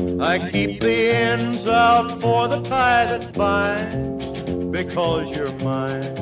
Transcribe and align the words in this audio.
I 0.00 0.38
keep 0.50 0.80
the 0.80 1.12
ends 1.12 1.64
for 2.20 2.48
the 2.48 2.62
tie 2.62 3.18
that. 3.18 3.30
Because 4.70 5.36
you're 5.36 5.52
mine, 5.62 6.14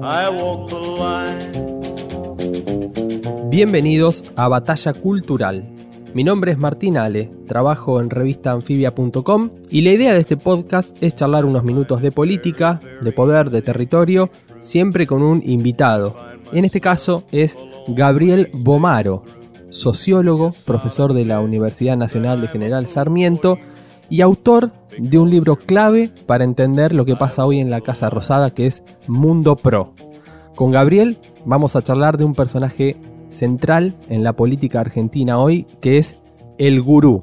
I 0.00 0.30
walk 0.30 0.70
the 0.70 0.78
line. 0.78 1.50
Bienvenidos 3.50 4.22
a 4.36 4.46
Batalla 4.46 4.92
Cultural. 4.92 5.64
Mi 6.14 6.22
nombre 6.22 6.52
es 6.52 6.58
Martín 6.58 6.98
Ale, 6.98 7.32
trabajo 7.46 8.00
en 8.00 8.10
revistaanfibia.com 8.10 9.50
y 9.70 9.82
la 9.82 9.90
idea 9.90 10.14
de 10.14 10.20
este 10.20 10.36
podcast 10.36 10.96
es 11.02 11.16
charlar 11.16 11.44
unos 11.44 11.64
minutos 11.64 12.02
de 12.02 12.12
política, 12.12 12.78
de 13.00 13.10
poder, 13.10 13.50
de 13.50 13.62
territorio, 13.62 14.30
siempre 14.60 15.08
con 15.08 15.22
un 15.22 15.42
invitado. 15.44 16.14
En 16.52 16.64
este 16.64 16.80
caso 16.80 17.24
es 17.32 17.58
Gabriel 17.88 18.50
Bomaro, 18.52 19.24
sociólogo, 19.70 20.52
profesor 20.66 21.14
de 21.14 21.24
la 21.24 21.40
Universidad 21.40 21.96
Nacional 21.96 22.40
de 22.40 22.48
General 22.48 22.86
Sarmiento 22.88 23.58
y 24.08 24.20
autor 24.20 24.72
de 24.98 25.18
un 25.18 25.30
libro 25.30 25.56
clave 25.56 26.10
para 26.26 26.44
entender 26.44 26.92
lo 26.92 27.04
que 27.04 27.16
pasa 27.16 27.46
hoy 27.46 27.60
en 27.60 27.70
la 27.70 27.80
Casa 27.80 28.10
Rosada, 28.10 28.50
que 28.50 28.66
es 28.66 28.82
Mundo 29.06 29.56
Pro. 29.56 29.94
Con 30.56 30.72
Gabriel 30.72 31.16
vamos 31.46 31.76
a 31.76 31.82
charlar 31.82 32.18
de 32.18 32.24
un 32.24 32.34
personaje 32.34 32.96
central 33.30 33.94
en 34.08 34.24
la 34.24 34.34
política 34.34 34.80
argentina 34.80 35.38
hoy, 35.38 35.66
que 35.80 35.98
es 35.98 36.16
el 36.58 36.82
gurú. 36.82 37.22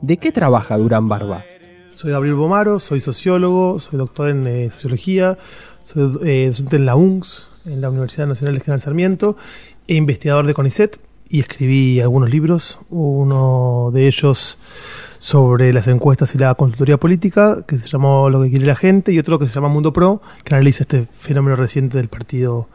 ¿De 0.00 0.16
qué 0.16 0.32
trabaja 0.32 0.78
Durán 0.78 1.08
Barba? 1.08 1.44
Soy 1.90 2.10
Gabriel 2.10 2.34
Bomaro, 2.34 2.80
soy 2.80 3.00
sociólogo, 3.00 3.78
soy 3.78 3.98
doctor 3.98 4.30
en 4.30 4.46
eh, 4.46 4.70
sociología, 4.70 5.38
soy 5.84 6.18
eh, 6.24 6.46
docente 6.46 6.76
en 6.76 6.86
la 6.86 6.96
UNCS, 6.96 7.50
en 7.66 7.80
la 7.80 7.90
Universidad 7.90 8.26
Nacional 8.26 8.54
de 8.54 8.60
General 8.60 8.80
Sarmiento, 8.80 9.36
e 9.86 9.94
investigador 9.94 10.46
de 10.46 10.54
CONICET, 10.54 10.98
y 11.32 11.40
escribí 11.40 11.98
algunos 11.98 12.28
libros, 12.28 12.78
uno 12.90 13.90
de 13.90 14.06
ellos 14.06 14.58
sobre 15.18 15.72
las 15.72 15.88
encuestas 15.88 16.34
y 16.34 16.38
la 16.38 16.54
consultoría 16.54 16.98
política, 16.98 17.64
que 17.66 17.78
se 17.78 17.88
llamó 17.88 18.28
Lo 18.28 18.42
que 18.42 18.50
quiere 18.50 18.66
la 18.66 18.76
gente, 18.76 19.12
y 19.12 19.18
otro 19.18 19.38
que 19.38 19.46
se 19.46 19.54
llama 19.54 19.68
Mundo 19.68 19.94
Pro, 19.94 20.20
que 20.44 20.54
analiza 20.54 20.82
este 20.82 21.06
fenómeno 21.16 21.56
reciente 21.56 21.96
del 21.96 22.08
partido 22.08 22.68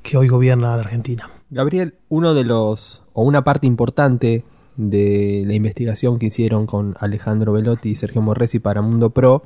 que 0.00 0.16
hoy 0.16 0.28
gobierna 0.28 0.76
la 0.76 0.82
Argentina. 0.82 1.28
Gabriel, 1.50 1.94
uno 2.08 2.34
de 2.34 2.44
los, 2.44 3.02
o 3.14 3.24
una 3.24 3.42
parte 3.42 3.66
importante 3.66 4.44
de 4.76 5.42
la 5.44 5.54
investigación 5.54 6.20
que 6.20 6.26
hicieron 6.26 6.66
con 6.66 6.94
Alejandro 7.00 7.52
Velotti 7.52 7.90
y 7.90 7.96
Sergio 7.96 8.22
Morresi 8.22 8.60
para 8.60 8.80
Mundo 8.80 9.10
Pro, 9.10 9.42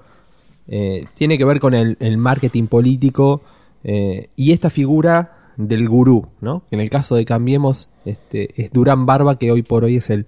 eh, 0.69 1.00
tiene 1.14 1.39
que 1.39 1.47
ver 1.47 1.59
con 1.59 1.72
el, 1.72 2.19
marketing 2.19 2.66
político 2.66 3.41
eh, 3.83 4.28
y 4.37 4.53
esta 4.53 4.69
figura 4.69 5.41
del 5.56 5.89
gurú, 5.89 6.28
¿no? 6.41 6.64
En 6.70 6.81
el 6.81 6.91
caso 6.91 7.17
de 7.17 7.25
Cambiemos, 7.25 7.91
este, 8.05 8.62
es 8.62 8.72
Durán 8.72 9.06
Barba, 9.06 9.39
que 9.39 9.50
hoy 9.50 9.62
por 9.62 9.84
hoy 9.84 9.97
es 9.97 10.11
el, 10.11 10.27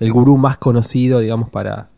el 0.00 0.12
gurú 0.12 0.36
más 0.36 0.58
conocido, 0.58 1.20
digamos, 1.20 1.50
para, 1.50 1.90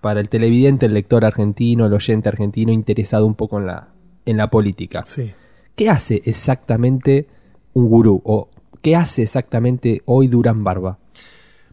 para 0.00 0.20
el 0.20 0.28
televidente, 0.28 0.86
el 0.86 0.94
lector 0.94 1.24
argentino, 1.24 1.86
el 1.86 1.92
oyente 1.92 2.28
argentino 2.28 2.72
interesado 2.72 3.26
un 3.26 3.34
poco 3.34 3.58
en 3.58 3.66
la, 3.66 3.88
en 4.26 4.36
la 4.36 4.48
política. 4.50 5.04
Sí. 5.06 5.32
¿Qué 5.74 5.88
hace 5.88 6.22
exactamente 6.24 7.26
un 7.72 7.88
gurú? 7.88 8.20
¿O 8.24 8.48
qué 8.82 8.96
hace 8.96 9.22
exactamente 9.22 10.02
hoy 10.04 10.28
Durán 10.28 10.64
Barba? 10.64 10.98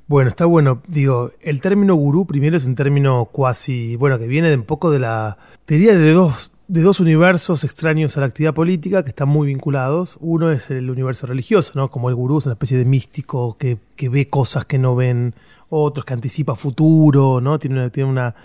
Bueno, 0.07 0.29
está 0.29 0.45
bueno. 0.45 0.81
Digo, 0.87 1.31
el 1.41 1.61
término 1.61 1.95
gurú 1.95 2.25
primero 2.25 2.57
es 2.57 2.65
un 2.65 2.75
término 2.75 3.25
cuasi, 3.25 3.95
bueno, 3.95 4.17
que 4.17 4.25
viene 4.25 4.49
de 4.49 4.55
un 4.55 4.63
poco 4.63 4.89
de 4.89 4.99
la, 4.99 5.37
teoría 5.65 5.95
de 5.95 6.11
dos 6.13 6.48
de 6.69 6.81
dos 6.81 6.99
universos 6.99 7.63
extraños 7.63 8.15
a 8.15 8.19
la 8.19 8.27
actividad 8.27 8.53
política 8.53 9.01
que 9.03 9.09
están 9.09 9.27
muy 9.27 9.47
vinculados. 9.47 10.17
Uno 10.21 10.51
es 10.51 10.69
el 10.69 10.91
universo 10.91 11.25
religioso, 11.25 11.71
¿no? 11.73 11.89
Como 11.89 12.09
el 12.09 12.15
gurú 12.15 12.37
es 12.37 12.45
una 12.45 12.53
especie 12.53 12.77
de 12.77 12.85
místico 12.85 13.57
que, 13.57 13.79
que 13.95 14.07
ve 14.07 14.27
cosas 14.27 14.65
que 14.65 14.77
no 14.77 14.95
ven 14.95 15.33
otros, 15.69 16.05
que 16.05 16.13
anticipa 16.13 16.53
futuro, 16.53 17.41
¿no? 17.41 17.57
Tiene 17.57 17.79
una, 17.79 17.89
tiene 17.89 18.07
una, 18.07 18.35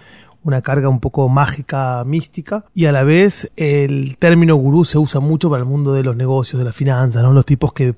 una 0.42 0.62
carga 0.62 0.88
un 0.88 1.00
poco 1.00 1.28
mágica, 1.28 2.02
mística. 2.06 2.64
Y 2.74 2.86
a 2.86 2.92
la 2.92 3.04
vez 3.04 3.52
el 3.56 4.16
término 4.16 4.56
gurú 4.56 4.86
se 4.86 4.96
usa 4.96 5.20
mucho 5.20 5.50
para 5.50 5.60
el 5.60 5.68
mundo 5.68 5.92
de 5.92 6.02
los 6.02 6.16
negocios, 6.16 6.58
de 6.58 6.64
las 6.64 6.74
finanzas, 6.74 7.22
¿no? 7.22 7.30
Los 7.34 7.44
tipos 7.44 7.74
que, 7.74 7.94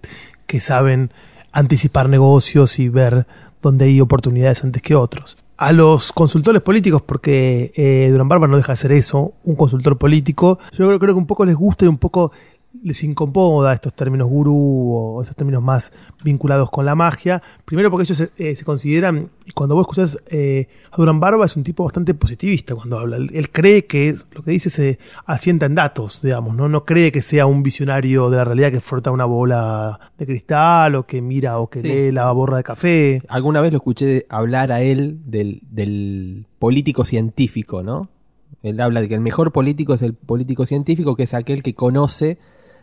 que 0.49 0.59
saben 0.59 1.13
anticipar 1.53 2.11
negocios 2.11 2.81
y 2.81 2.89
ver 2.89 3.29
dónde 3.63 3.85
hay 3.85 4.01
oportunidades 4.01 4.65
antes 4.65 4.83
que 4.83 4.97
otros 4.97 5.39
a 5.57 5.73
los 5.73 6.13
consultores 6.13 6.63
políticos, 6.63 7.03
porque 7.03 7.73
eh, 7.75 8.09
Durán 8.11 8.29
Barba 8.29 8.47
no 8.47 8.57
deja 8.57 8.73
de 8.73 8.77
ser 8.77 8.93
eso, 8.93 9.35
un 9.45 9.57
consultor 9.57 9.97
político. 9.97 10.59
Yo 10.73 10.87
creo, 10.87 10.99
creo, 10.99 11.15
que 11.15 11.19
un 11.19 11.27
poco 11.27 11.45
les 11.45 11.55
gusta 11.55 11.85
y 11.85 11.89
un 11.89 11.99
poco 11.99 12.33
les 12.83 13.03
incomoda 13.05 13.73
estos 13.73 13.95
términos 13.95 14.29
gurú 14.29 14.93
o 14.93 15.23
esos 15.23 15.37
términos 15.37 15.63
más 15.63 15.93
vinculados 16.25 16.71
con 16.71 16.85
la 16.85 16.95
magia. 16.95 17.43
Primero 17.65 17.91
porque 17.91 18.05
ellos 18.05 18.17
se, 18.17 18.31
eh, 18.39 18.57
consideran, 18.65 19.31
y 19.45 19.53
cuando 19.53 19.75
vos 19.75 19.83
escuchás 19.83 20.23
eh, 20.29 20.69
a 20.91 20.97
Durán 20.97 21.21
Barba 21.21 21.45
es 21.45 21.57
un 21.57 21.63
tipo 21.63 21.85
bastante 21.85 22.15
positivista 22.15 22.75
cuando 22.75 22.99
habla. 22.99 23.17
Él, 23.17 23.51
cree 23.51 23.87
que 23.87 24.15
lo 24.33 24.43
que 24.43 24.51
dice 24.51 24.71
se 24.71 24.99
asienta 25.25 25.67
en 25.67 25.75
datos, 25.75 26.21
digamos, 26.23 26.55
¿no? 26.55 26.69
No 26.69 26.85
cree 26.85 27.13
que 27.13 27.23
sea 27.23 27.47
un 27.47 27.63
visionario 27.63 28.31
de 28.31 28.37
la 28.37 28.45
realidad 28.45 28.73
que 28.73 28.81
frota 28.81 29.11
una 29.11 29.25
bola 29.25 30.13
de 30.19 30.27
cristal 30.27 30.95
o 30.97 31.07
que 31.07 31.21
mira 31.21 31.59
o 31.59 31.69
que 31.69 31.83
lee 31.83 32.13
la 32.13 32.31
borra 32.33 32.59
de 32.59 32.65
café. 32.65 33.23
Alguna 33.29 33.61
vez 33.61 33.73
lo 33.73 33.79
escuché 33.79 34.27
hablar 34.29 34.73
a 34.73 34.83
él 34.83 35.21
del, 35.25 35.61
del 35.71 36.47
político 36.59 37.05
científico, 37.05 37.83
¿no? 37.83 38.09
Él 38.63 38.81
habla 38.81 39.01
de 39.01 39.09
que 39.09 39.15
el 39.15 39.21
mejor 39.21 39.53
político 39.53 39.95
es 39.95 40.03
el 40.03 40.15
político 40.15 40.67
científico, 40.67 41.15
que 41.15 41.25
es 41.25 41.35
aquel 41.35 41.63
que 41.63 41.75
conoce 41.75 42.39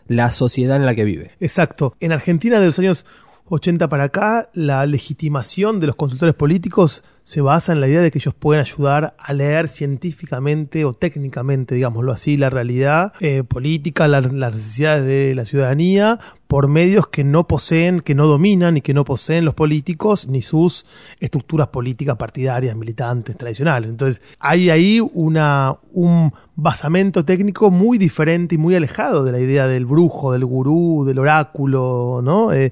la 0.08 0.32
sociedad 0.32 0.78
en 0.78 0.86
la 0.86 0.96
que 0.96 1.04
vive. 1.04 1.32
Exacto. 1.40 1.96
En 2.00 2.12
Argentina 2.12 2.60
de 2.60 2.66
los 2.68 2.80
años 2.80 3.06
80 3.50 3.90
para 3.90 4.06
acá, 4.06 4.50
la 4.54 4.86
legitimación 4.86 5.80
de 5.80 5.88
los 5.88 5.96
consultores 5.96 6.36
políticos 6.36 7.04
se 7.24 7.42
basa 7.42 7.74
en 7.74 7.82
la 7.82 7.88
idea 7.88 8.02
de 8.02 8.12
que 8.12 8.20
ellos 8.20 8.34
pueden 8.34 8.62
ayudar 8.62 9.16
a 9.18 9.34
leer 9.34 9.68
científicamente 9.68 10.86
o 10.86 10.94
técnicamente, 10.94 11.76
digámoslo 11.76 12.12
así, 12.12 12.38
la 12.38 12.50
realidad 12.50 13.14
eh, 13.20 13.44
política, 13.44 14.08
las 14.08 14.32
necesidades 14.32 15.06
de 15.06 15.36
la 15.36 15.46
ciudadanía 15.46 16.20
por 16.54 16.68
medios 16.68 17.08
que 17.08 17.24
no 17.24 17.48
poseen, 17.48 18.00
que 18.00 18.14
no 18.14 18.28
dominan 18.28 18.78
y 18.78 18.82
que 18.82 18.94
no 18.94 19.06
poseen 19.06 19.44
los 19.44 19.56
políticos 19.56 20.28
ni 20.28 20.44
sus 20.44 20.86
estructuras 21.20 21.70
políticas 21.70 22.16
partidarias, 22.16 22.76
militantes, 22.76 23.36
tradicionales. 23.36 23.90
Entonces, 23.90 24.22
hay 24.38 24.70
ahí 24.70 25.00
una, 25.00 25.78
un 25.94 26.32
basamento 26.56 27.26
técnico 27.26 27.72
muy 27.72 27.98
diferente 27.98 28.54
y 28.54 28.60
muy 28.60 28.76
alejado 28.76 29.24
de 29.24 29.32
la 29.32 29.40
idea 29.40 29.66
del 29.66 29.88
brujo, 29.88 30.32
del 30.32 30.46
gurú, 30.46 31.06
del 31.08 31.18
oráculo, 31.18 32.22
¿no? 32.24 32.54
Eh, 32.54 32.72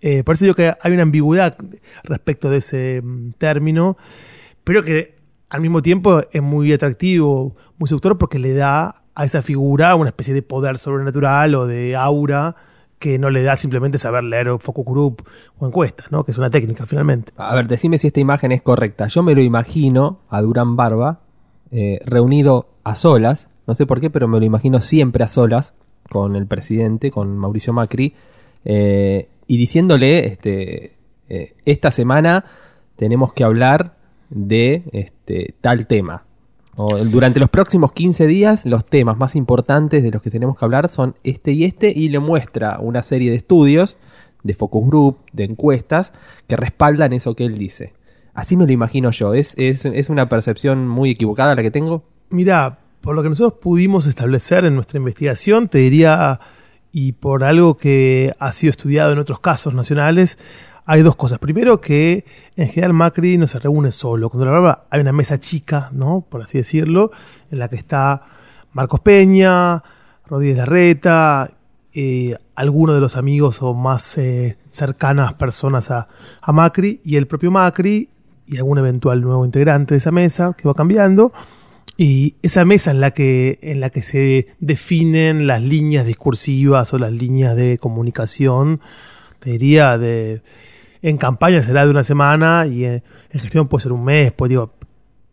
eh, 0.00 0.22
por 0.24 0.34
eso 0.34 0.46
digo 0.46 0.54
que 0.54 0.72
hay 0.80 0.92
una 0.92 1.02
ambigüedad 1.02 1.54
respecto 2.04 2.48
de 2.48 2.56
ese 2.56 3.02
mm, 3.04 3.32
término, 3.32 3.98
pero 4.64 4.82
que 4.82 5.16
al 5.50 5.60
mismo 5.60 5.82
tiempo 5.82 6.22
es 6.32 6.40
muy 6.40 6.72
atractivo, 6.72 7.54
muy 7.76 7.88
seductor 7.88 8.16
porque 8.16 8.38
le 8.38 8.54
da 8.54 9.02
a 9.14 9.24
esa 9.26 9.42
figura 9.42 9.94
una 9.96 10.08
especie 10.08 10.32
de 10.32 10.40
poder 10.40 10.78
sobrenatural 10.78 11.54
o 11.56 11.66
de 11.66 11.94
aura 11.94 12.56
que 12.98 13.18
no 13.18 13.30
le 13.30 13.42
da 13.42 13.56
simplemente 13.56 13.98
saber 13.98 14.24
leer 14.24 14.58
focus 14.58 14.84
group 14.84 15.22
o 15.58 15.66
encuestas, 15.66 16.10
¿no? 16.10 16.24
que 16.24 16.32
es 16.32 16.38
una 16.38 16.50
técnica 16.50 16.86
finalmente. 16.86 17.32
A 17.36 17.54
ver, 17.54 17.68
decime 17.68 17.98
si 17.98 18.08
esta 18.08 18.20
imagen 18.20 18.52
es 18.52 18.62
correcta. 18.62 19.06
Yo 19.06 19.22
me 19.22 19.34
lo 19.34 19.40
imagino 19.40 20.20
a 20.28 20.42
Durán 20.42 20.76
Barba 20.76 21.20
eh, 21.70 22.00
reunido 22.04 22.68
a 22.82 22.94
solas, 22.94 23.48
no 23.66 23.74
sé 23.74 23.86
por 23.86 24.00
qué, 24.00 24.10
pero 24.10 24.26
me 24.26 24.38
lo 24.38 24.44
imagino 24.44 24.80
siempre 24.80 25.24
a 25.24 25.28
solas 25.28 25.74
con 26.10 26.34
el 26.34 26.46
presidente, 26.46 27.10
con 27.10 27.36
Mauricio 27.36 27.72
Macri, 27.72 28.14
eh, 28.64 29.28
y 29.46 29.56
diciéndole, 29.56 30.26
este, 30.26 30.96
eh, 31.28 31.54
esta 31.64 31.90
semana 31.90 32.44
tenemos 32.96 33.32
que 33.32 33.44
hablar 33.44 33.96
de 34.30 34.84
este, 34.92 35.54
tal 35.60 35.86
tema. 35.86 36.24
Durante 37.10 37.40
los 37.40 37.50
próximos 37.50 37.90
15 37.90 38.28
días, 38.28 38.64
los 38.64 38.86
temas 38.86 39.18
más 39.18 39.34
importantes 39.34 40.02
de 40.02 40.12
los 40.12 40.22
que 40.22 40.30
tenemos 40.30 40.56
que 40.56 40.64
hablar 40.64 40.88
son 40.88 41.16
este 41.24 41.50
y 41.50 41.64
este, 41.64 41.92
y 41.94 42.08
le 42.08 42.20
muestra 42.20 42.78
una 42.80 43.02
serie 43.02 43.30
de 43.30 43.36
estudios, 43.36 43.96
de 44.44 44.54
focus 44.54 44.86
group, 44.86 45.18
de 45.32 45.44
encuestas, 45.44 46.12
que 46.46 46.56
respaldan 46.56 47.12
eso 47.12 47.34
que 47.34 47.44
él 47.44 47.58
dice. 47.58 47.94
Así 48.32 48.56
me 48.56 48.64
lo 48.64 48.70
imagino 48.70 49.10
yo. 49.10 49.34
¿Es, 49.34 49.54
es, 49.56 49.84
es 49.84 50.08
una 50.08 50.28
percepción 50.28 50.86
muy 50.86 51.10
equivocada 51.10 51.56
la 51.56 51.62
que 51.62 51.72
tengo? 51.72 52.04
Mira, 52.30 52.78
por 53.00 53.16
lo 53.16 53.24
que 53.24 53.28
nosotros 53.28 53.60
pudimos 53.60 54.06
establecer 54.06 54.64
en 54.64 54.76
nuestra 54.76 54.98
investigación, 54.98 55.68
te 55.68 55.78
diría 55.78 56.38
y 56.92 57.12
por 57.12 57.42
algo 57.42 57.76
que 57.76 58.34
ha 58.38 58.52
sido 58.52 58.70
estudiado 58.70 59.12
en 59.12 59.18
otros 59.18 59.40
casos 59.40 59.74
nacionales, 59.74 60.38
hay 60.90 61.02
dos 61.02 61.16
cosas. 61.16 61.38
Primero 61.38 61.82
que 61.82 62.24
en 62.56 62.70
general 62.70 62.94
Macri 62.94 63.36
no 63.36 63.46
se 63.46 63.58
reúne 63.58 63.92
solo. 63.92 64.30
Con 64.30 64.40
Durán 64.40 64.54
Barba 64.54 64.86
hay 64.88 65.02
una 65.02 65.12
mesa 65.12 65.38
chica, 65.38 65.90
¿no? 65.92 66.24
Por 66.26 66.40
así 66.40 66.56
decirlo, 66.56 67.10
en 67.50 67.58
la 67.58 67.68
que 67.68 67.76
está 67.76 68.22
Marcos 68.72 69.00
Peña, 69.00 69.82
Rodríguez 70.26 70.56
Larreta, 70.56 71.50
eh, 71.92 72.38
algunos 72.54 72.94
de 72.94 73.02
los 73.02 73.16
amigos 73.16 73.60
o 73.60 73.74
más 73.74 74.16
eh, 74.16 74.56
cercanas 74.70 75.34
personas 75.34 75.90
a, 75.90 76.08
a 76.40 76.52
Macri 76.52 77.02
y 77.04 77.16
el 77.16 77.26
propio 77.26 77.50
Macri 77.50 78.08
y 78.46 78.56
algún 78.56 78.78
eventual 78.78 79.20
nuevo 79.20 79.44
integrante 79.44 79.92
de 79.92 79.98
esa 79.98 80.10
mesa 80.10 80.56
que 80.56 80.68
va 80.68 80.72
cambiando. 80.72 81.34
Y 81.98 82.36
esa 82.40 82.64
mesa 82.64 82.92
en 82.92 83.02
la 83.02 83.10
que, 83.10 83.58
en 83.60 83.80
la 83.80 83.90
que 83.90 84.00
se 84.00 84.54
definen 84.58 85.46
las 85.46 85.60
líneas 85.60 86.06
discursivas 86.06 86.94
o 86.94 86.98
las 86.98 87.12
líneas 87.12 87.56
de 87.56 87.76
comunicación, 87.76 88.80
te 89.40 89.50
diría, 89.50 89.98
de, 89.98 90.40
en 91.02 91.16
campaña 91.18 91.62
será 91.62 91.84
de 91.84 91.90
una 91.90 92.04
semana 92.04 92.66
y 92.66 92.84
en, 92.84 93.02
en 93.30 93.40
gestión 93.40 93.68
puede 93.68 93.82
ser 93.82 93.92
un 93.92 94.04
mes, 94.04 94.32
pues 94.32 94.48
digo, 94.48 94.72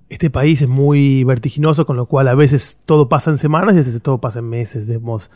este 0.10 0.30
país 0.30 0.62
es 0.62 0.68
muy 0.68 1.24
vertiginoso, 1.24 1.86
con 1.86 1.98
lo 1.98 2.06
cual 2.06 2.28
a 2.28 2.36
veces 2.36 2.78
todo 2.86 3.10
pasa 3.10 3.32
en 3.32 3.38
semanas 3.38 3.74
y 3.74 3.78
a 3.78 3.80
veces 3.80 4.02
todo 4.02 4.20
pasa 4.20 4.40
en 4.40 4.50
meses, 4.50 4.88
digamos, 4.88 5.32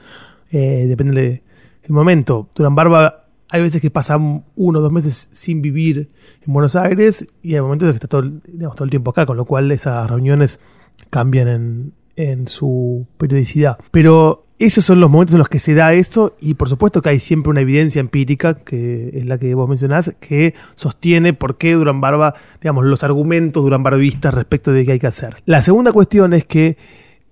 eh, 0.51 0.85
depende 0.87 1.21
del 1.21 1.41
momento. 1.89 2.49
Durán 2.55 2.75
Barba 2.75 3.25
hay 3.49 3.61
veces 3.61 3.81
que 3.81 3.89
pasa 3.89 4.17
uno 4.17 4.79
o 4.79 4.81
dos 4.81 4.91
meses 4.91 5.27
sin 5.31 5.61
vivir 5.61 6.09
en 6.45 6.53
Buenos 6.53 6.75
Aires 6.75 7.27
y 7.41 7.55
hay 7.55 7.61
momentos 7.61 7.87
en 7.87 7.93
que 7.93 7.97
está 7.97 8.07
todo, 8.07 8.23
digamos, 8.47 8.75
todo 8.75 8.85
el 8.85 8.91
tiempo 8.91 9.11
acá, 9.11 9.25
con 9.25 9.37
lo 9.37 9.45
cual 9.45 9.71
esas 9.71 10.07
reuniones 10.09 10.59
cambian 11.09 11.47
en, 11.47 11.93
en 12.19 12.49
su 12.49 13.07
periodicidad. 13.17 13.77
Pero 13.91 14.45
esos 14.59 14.83
son 14.83 14.99
los 14.99 15.09
momentos 15.09 15.35
en 15.35 15.39
los 15.39 15.47
que 15.47 15.59
se 15.59 15.73
da 15.73 15.93
esto 15.93 16.35
y 16.41 16.55
por 16.55 16.67
supuesto 16.67 17.01
que 17.01 17.09
hay 17.09 17.19
siempre 17.19 17.49
una 17.49 17.61
evidencia 17.61 18.01
empírica, 18.01 18.55
que 18.55 19.11
es 19.13 19.25
la 19.25 19.37
que 19.37 19.55
vos 19.55 19.69
mencionás, 19.69 20.13
que 20.19 20.53
sostiene 20.75 21.33
por 21.33 21.57
qué 21.57 21.73
Durán 21.73 22.01
Barba, 22.01 22.35
digamos, 22.61 22.83
los 22.83 23.05
argumentos 23.05 23.63
Durán 23.63 23.83
Barbistas 23.83 24.33
respecto 24.33 24.73
de 24.73 24.85
qué 24.85 24.91
hay 24.91 24.99
que 24.99 25.07
hacer. 25.07 25.37
La 25.45 25.61
segunda 25.61 25.93
cuestión 25.93 26.33
es 26.33 26.43
que 26.43 26.77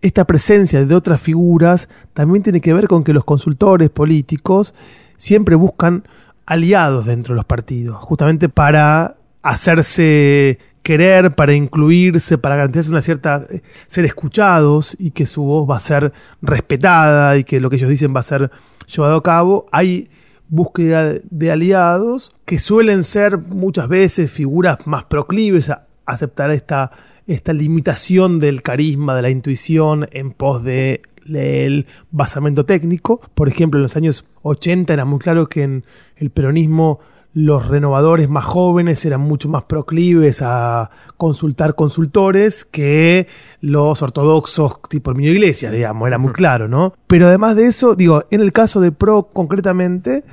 esta 0.01 0.23
presencia 0.25 0.85
de 0.85 0.95
otras 0.95 1.19
figuras 1.19 1.89
también 2.13 2.43
tiene 2.43 2.61
que 2.61 2.73
ver 2.73 2.87
con 2.87 3.03
que 3.03 3.11
los 3.11 3.25
consultores 3.25 3.89
políticos 3.89 4.73
siempre 5.17 5.55
buscan 5.55 6.07
aliados 6.45 7.05
dentro 7.05 7.33
de 7.33 7.37
los 7.37 7.45
partidos, 7.45 7.97
justamente 7.97 8.47
para 8.47 9.17
hacerse 9.41 10.59
querer, 10.87 11.35
para 11.35 11.53
incluirse, 11.53 12.37
para 12.37 12.55
garantizarse 12.55 12.91
una 12.91 13.01
cierta 13.01 13.45
eh, 13.49 13.61
ser 13.87 14.05
escuchados 14.05 14.95
y 14.97 15.11
que 15.11 15.25
su 15.25 15.43
voz 15.43 15.69
va 15.69 15.75
a 15.75 15.79
ser 15.81 16.13
respetada 16.41 17.35
y 17.35 17.43
que 17.43 17.59
lo 17.59 17.69
que 17.69 17.75
ellos 17.75 17.89
dicen 17.89 18.15
va 18.15 18.21
a 18.21 18.23
ser 18.23 18.49
llevado 18.87 19.17
a 19.17 19.21
cabo, 19.21 19.65
hay 19.73 20.09
búsqueda 20.47 21.15
de 21.29 21.51
aliados 21.51 22.33
que 22.45 22.57
suelen 22.57 23.03
ser 23.03 23.37
muchas 23.37 23.89
veces 23.89 24.31
figuras 24.31 24.77
más 24.85 25.03
proclives 25.03 25.69
a 25.69 25.87
aceptar 26.05 26.51
esta, 26.51 26.91
esta 27.27 27.51
limitación 27.51 28.39
del 28.39 28.61
carisma, 28.61 29.13
de 29.13 29.23
la 29.23 29.29
intuición 29.29 30.07
en 30.13 30.31
pos 30.31 30.63
de 30.63 31.01
el 31.25 31.85
basamento 32.11 32.65
técnico. 32.65 33.19
Por 33.35 33.49
ejemplo, 33.49 33.77
en 33.77 33.83
los 33.83 33.97
años 33.97 34.23
80 34.43 34.93
era 34.93 35.03
muy 35.03 35.19
claro 35.19 35.49
que 35.49 35.63
en 35.63 35.83
el 36.15 36.29
peronismo 36.29 37.01
los 37.37 37.67
renovadores 37.67 38.29
más 38.29 38.45
jóvenes 38.45 39.05
eran 39.05 39.21
mucho 39.21 39.47
más 39.47 39.61
proclives 39.65 40.41
a 40.41 40.89
consultar 41.17 41.75
consultores 41.75 42.65
que 42.65 43.27
los 43.61 44.01
ortodoxos 44.01 44.81
tipo 44.89 45.11
el 45.11 45.21
Iglesias, 45.21 45.71
digamos, 45.71 46.07
era 46.07 46.17
muy 46.17 46.33
claro, 46.33 46.67
¿no? 46.67 46.95
Pero 47.05 47.27
además 47.27 47.55
de 47.55 47.67
eso, 47.67 47.93
digo, 47.93 48.23
en 48.31 48.41
el 48.41 48.51
caso 48.53 48.81
de 48.81 48.91
PRO 48.91 49.29
concretamente, 49.31 50.23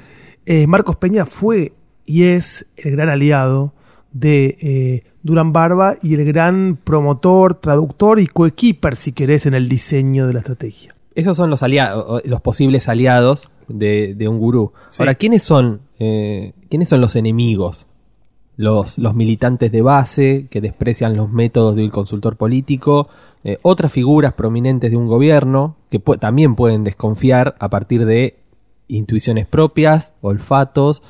eh, 0.46 0.66
Marcos 0.66 0.96
Peña 0.96 1.26
fue 1.26 1.74
y 2.06 2.22
es 2.22 2.64
el 2.74 2.92
gran 2.92 3.10
aliado 3.10 3.74
de 4.12 4.56
eh, 4.62 5.02
Durán 5.22 5.52
Barba 5.52 5.98
y 6.00 6.14
el 6.14 6.24
gran 6.24 6.78
promotor, 6.82 7.52
traductor 7.52 8.18
y 8.18 8.28
coequiper, 8.28 8.96
si 8.96 9.12
querés, 9.12 9.44
en 9.44 9.52
el 9.52 9.68
diseño 9.68 10.26
de 10.26 10.32
la 10.32 10.38
estrategia. 10.38 10.94
Esos 11.14 11.36
son 11.36 11.50
los 11.50 11.62
aliados, 11.62 12.22
los 12.24 12.40
posibles 12.40 12.88
aliados 12.88 13.50
de, 13.68 14.14
de 14.14 14.28
un 14.28 14.38
gurú. 14.38 14.72
Sí. 14.88 15.02
Ahora, 15.02 15.14
¿quiénes 15.14 15.42
son, 15.42 15.80
eh, 15.98 16.52
¿quiénes 16.68 16.88
son 16.88 17.00
los 17.00 17.16
enemigos? 17.16 17.86
Los, 18.56 18.98
los 18.98 19.14
militantes 19.16 19.72
de 19.72 19.82
base 19.82 20.46
que 20.48 20.60
desprecian 20.60 21.16
los 21.16 21.28
métodos 21.28 21.74
del 21.74 21.90
consultor 21.90 22.36
político, 22.36 23.08
eh, 23.42 23.58
otras 23.62 23.90
figuras 23.90 24.34
prominentes 24.34 24.92
de 24.92 24.96
un 24.96 25.08
gobierno 25.08 25.74
que 25.90 26.00
pu- 26.02 26.20
también 26.20 26.54
pueden 26.54 26.84
desconfiar 26.84 27.56
a 27.58 27.68
partir 27.68 28.06
de 28.06 28.36
intuiciones 28.86 29.46
propias, 29.46 30.12
olfatos 30.20 31.02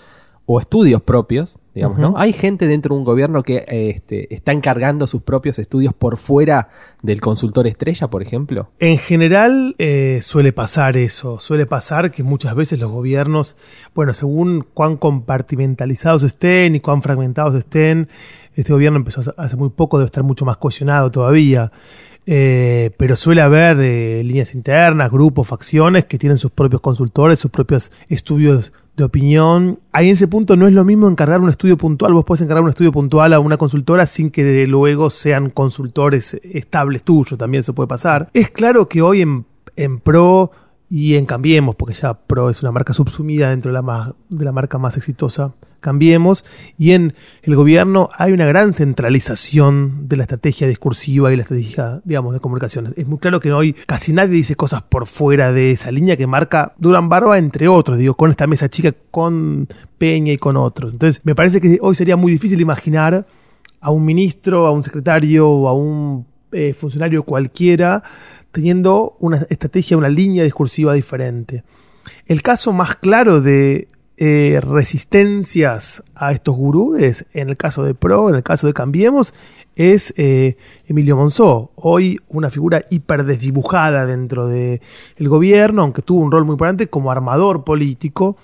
o 0.47 0.61
estudios 0.61 1.01
propios, 1.03 1.57
digamos, 1.75 1.99
¿no? 1.99 2.15
Hay 2.19 2.35
gente 2.35 2.67
dentro 2.67 2.95
de 2.95 2.99
un 2.99 3.05
gobierno 3.05 3.43
que 3.43 3.65
este, 3.67 4.33
está 4.35 4.53
encargando 4.53 5.07
sus 5.07 5.23
propios 5.23 5.59
estudios 5.59 5.95
por 5.95 6.19
fuera 6.19 6.69
del 7.03 7.21
consultor 7.23 7.67
estrella, 7.67 8.09
por 8.09 8.21
ejemplo. 8.21 8.69
En 8.79 8.99
general 8.99 9.75
eh, 9.79 10.19
suele 10.21 10.53
pasar 10.53 10.99
eso, 10.99 11.39
suele 11.39 11.65
pasar 11.65 12.11
que 12.11 12.23
muchas 12.23 12.55
veces 12.55 12.79
los 12.79 12.91
gobiernos, 12.91 13.57
bueno, 13.95 14.13
según 14.13 14.67
cuán 14.75 14.99
compartimentalizados 14.99 16.23
estén 16.23 16.75
y 16.75 16.81
cuán 16.81 17.03
fragmentados 17.03 17.55
estén, 17.55 18.09
este 18.55 18.73
gobierno 18.73 18.99
empezó 18.99 19.21
hace- 19.21 19.33
hace 19.37 19.57
muy 19.57 19.71
poco, 19.71 19.97
debe 19.99 20.07
estar 20.07 20.23
mucho 20.25 20.45
más 20.45 20.59
cohesionado 20.59 21.11
todavía, 21.11 21.73
eh, 22.27 22.91
pero 22.97 23.17
suele 23.17 23.41
haber 23.43 23.79
eh, 23.81 24.23
líneas 24.25 24.55
internas, 24.55 25.11
grupos, 25.11 25.47
facciones 25.49 26.05
que 26.05 26.19
tienen 26.19 26.39
sus 26.39 26.51
propios 26.51 26.81
consultores, 26.81 27.39
sus 27.39 27.51
propios 27.51 27.91
estudios 28.09 28.73
de 28.97 29.05
opinión. 29.05 29.81
Ahí 29.93 30.07
en 30.07 30.13
ese 30.13 30.29
punto 30.29 30.57
no 30.57 30.67
es 30.67 30.73
lo 30.73 30.85
mismo 30.85 31.09
encargar 31.09 31.41
un 31.41 31.51
estudio 31.51 31.77
puntual, 31.77 32.13
vos 32.13 32.25
podés 32.25 32.43
encargar 32.43 32.63
un 32.63 32.71
estudio 32.71 32.93
puntual 32.93 33.33
a 33.33 33.41
una 33.41 33.57
consultora 33.57 34.07
sin 34.07 34.31
que 34.31 34.45
desde 34.45 34.67
luego 34.67 35.11
sean 35.11 35.51
consultores 35.51 36.35
estables 36.43 37.03
tuyos, 37.03 37.39
también 37.39 37.61
eso 37.61 37.75
puede 37.75 37.89
pasar. 37.89 38.29
Es 38.33 38.51
claro 38.51 38.89
que 38.89 39.03
hoy 39.03 39.23
en, 39.23 39.47
en 39.77 39.99
Pro 39.99 40.51
y 40.97 41.17
en 41.17 41.27
Cambiemos, 41.27 41.75
porque 41.75 41.93
ya 41.93 42.15
Pro 42.15 42.51
es 42.51 42.63
una 42.63 42.71
marca 42.71 42.95
subsumida 42.95 43.51
dentro 43.51 43.73
de 43.73 43.75
la, 43.75 43.83
más, 43.83 44.13
de 44.29 44.45
la 44.45 44.53
marca 44.53 44.79
más 44.79 44.97
exitosa, 44.97 45.53
Cambiemos, 45.81 46.45
y 46.79 46.93
en 46.93 47.15
el 47.43 47.57
gobierno 47.57 48.11
hay 48.17 48.31
una 48.31 48.47
gran 48.47 48.75
centralización 48.75 50.07
de 50.09 50.19
la 50.19 50.23
estrategia 50.23 50.69
discursiva 50.69 51.33
y 51.33 51.37
la 51.37 51.43
estrategia, 51.43 52.01
digamos, 52.05 52.33
de 52.33 52.39
comunicaciones. 52.39 52.93
Es 52.97 53.09
muy 53.09 53.19
claro 53.19 53.41
que 53.41 53.53
hoy 53.53 53.73
casi 53.87 54.13
nadie 54.13 54.35
dice 54.35 54.55
cosas 54.55 54.83
por 54.83 55.07
fuera 55.07 55.53
de 55.53 55.73
esa 55.73 55.91
línea 55.91 56.17
que 56.17 56.29
marca 56.29 56.75
Durán 56.79 57.09
Barba, 57.09 57.39
entre 57.39 57.67
otros, 57.67 57.99
digo, 57.99 58.15
con 58.15 58.31
esta 58.31 58.47
mesa 58.47 58.69
chica, 58.69 58.95
con 59.11 59.67
Peña 59.99 60.33
y 60.33 60.39
con 60.39 60.57
otros. 60.57 60.93
Entonces, 60.93 61.21
me 61.25 61.35
parece 61.35 61.61
que 61.61 61.77
hoy 61.83 61.97
sería 61.97 62.17
muy 62.17 62.31
difícil 62.31 62.61
imaginar 62.61 63.27
a 63.81 63.91
un 63.91 64.05
ministro, 64.05 64.69
a 64.69 64.71
un 64.71 64.85
secretario 64.85 65.49
o 65.51 65.67
a 65.67 65.75
un 65.75 66.25
eh, 66.53 66.73
funcionario 66.73 67.25
cualquiera 67.25 68.05
teniendo 68.55 69.17
una 69.19 69.39
estrategia, 69.51 69.97
una 69.97 70.09
línea 70.09 70.45
discursiva 70.45 70.95
diferente. 70.95 71.65
El 72.27 72.41
caso 72.41 72.73
más 72.73 72.95
claro 72.95 73.41
de 73.41 73.89
eh, 74.17 74.61
resistencias 74.63 76.05
a 76.15 76.31
estos 76.31 76.55
gurúes, 76.55 77.27
en 77.35 77.49
el 77.49 77.57
caso 77.57 77.83
de 77.83 77.95
PRO, 77.95 78.29
en 78.29 78.37
el 78.37 78.45
caso 78.45 78.69
de 78.69 78.73
Cambiemos, 78.73 79.35
es 79.75 80.15
eh, 80.17 80.57
Emilio 80.87 81.17
Monzó, 81.17 81.73
hoy 81.75 82.21
una 82.29 82.49
figura 82.49 82.85
hiper 82.91 83.25
desdibujada 83.25 84.07
dentro 84.07 84.47
del 84.47 84.81
gobierno, 85.19 85.83
aunque 85.83 86.03
tuvo 86.03 86.21
un 86.21 86.31
rol 86.31 86.45
muy 86.45 86.55
importante 86.55 86.87
como 86.87 87.11
armador 87.11 87.65
político. 87.65 88.37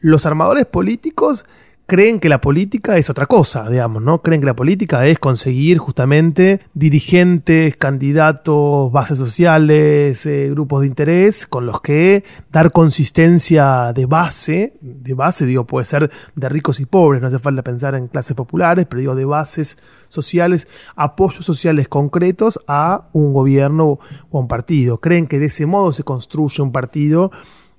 Los 0.00 0.26
armadores 0.26 0.66
políticos 0.66 1.46
creen 1.86 2.18
que 2.18 2.28
la 2.28 2.40
política 2.40 2.96
es 2.96 3.10
otra 3.10 3.26
cosa, 3.26 3.68
digamos, 3.68 4.02
¿no? 4.02 4.22
Creen 4.22 4.40
que 4.40 4.46
la 4.46 4.56
política 4.56 5.06
es 5.06 5.18
conseguir 5.18 5.78
justamente 5.78 6.60
dirigentes, 6.72 7.76
candidatos, 7.76 8.90
bases 8.90 9.18
sociales, 9.18 10.24
eh, 10.24 10.48
grupos 10.50 10.80
de 10.80 10.86
interés 10.86 11.46
con 11.46 11.66
los 11.66 11.80
que 11.82 12.24
dar 12.50 12.72
consistencia 12.72 13.92
de 13.92 14.06
base, 14.06 14.74
de 14.80 15.14
base 15.14 15.44
digo, 15.44 15.66
puede 15.66 15.84
ser 15.84 16.10
de 16.34 16.48
ricos 16.48 16.80
y 16.80 16.86
pobres, 16.86 17.20
no 17.20 17.28
hace 17.28 17.38
falta 17.38 17.62
pensar 17.62 17.94
en 17.94 18.08
clases 18.08 18.34
populares, 18.34 18.86
pero 18.88 19.00
digo 19.00 19.14
de 19.14 19.26
bases 19.26 19.78
sociales, 20.08 20.66
apoyos 20.96 21.44
sociales 21.44 21.88
concretos 21.88 22.58
a 22.66 23.08
un 23.12 23.34
gobierno 23.34 23.98
o 24.30 24.38
a 24.38 24.40
un 24.40 24.48
partido. 24.48 24.98
Creen 24.98 25.26
que 25.26 25.38
de 25.38 25.46
ese 25.46 25.66
modo 25.66 25.92
se 25.92 26.02
construye 26.02 26.62
un 26.62 26.72
partido 26.72 27.30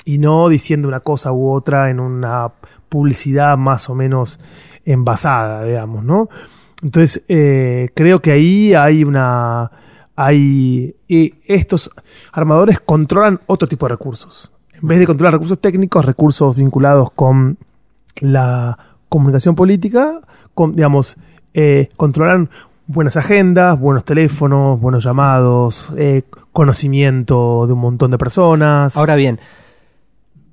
y 0.06 0.20
no 0.20 0.48
diciendo 0.50 0.88
una 0.88 1.00
cosa 1.00 1.34
u 1.34 1.50
otra 1.50 1.90
en 1.90 2.00
una 2.00 2.52
publicidad 2.90 3.58
más 3.58 3.90
o 3.90 3.96
menos 3.96 4.40
envasada, 4.86 5.64
digamos, 5.64 6.04
¿no? 6.04 6.30
Entonces, 6.82 7.24
eh, 7.28 7.90
creo 7.94 8.22
que 8.22 8.32
ahí 8.32 8.74
hay 8.74 9.04
una... 9.04 9.72
Hay, 10.18 10.96
y 11.10 11.34
estos 11.46 11.92
armadores 12.32 12.80
controlan 12.80 13.42
otro 13.48 13.68
tipo 13.68 13.86
de 13.86 13.90
recursos. 13.90 14.52
En 14.74 14.88
vez 14.88 15.00
de 15.00 15.06
controlar 15.06 15.34
recursos 15.34 15.60
técnicos, 15.60 16.06
recursos 16.06 16.56
vinculados 16.56 17.12
con 17.12 17.58
la 18.22 18.78
comunicación 19.10 19.56
política, 19.56 20.22
digamos, 20.74 21.18
eh, 21.54 21.90
controlan 21.98 22.50
buenas 22.88 23.18
agendas, 23.18 23.80
buenos 23.80 24.06
teléfonos, 24.06 24.80
buenos 24.80 25.04
llamados, 25.04 25.92
eh, 25.98 26.24
conocimiento 26.52 27.68
de 27.68 27.74
un 27.74 27.80
montón 27.80 28.12
de 28.12 28.18
personas. 28.18 28.96
Ahora 28.96 29.16
bien, 29.16 29.40